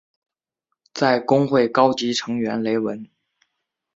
[0.95, 3.07] 在公会高级成员雷文。